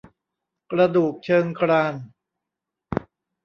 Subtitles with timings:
[0.71, 1.93] กระดูกเชิงกราน